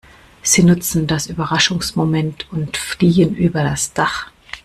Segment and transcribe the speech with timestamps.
[0.41, 4.31] Sie nutzen das Überraschungsmoment und fliehen über das Dach.